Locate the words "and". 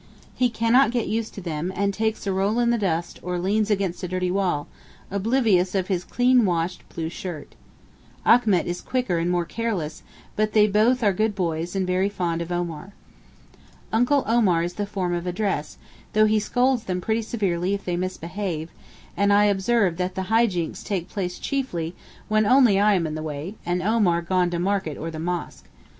1.75-1.93, 9.19-9.29, 11.75-11.85, 19.15-19.31, 23.67-23.83